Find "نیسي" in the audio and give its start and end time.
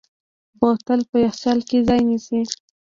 2.09-2.41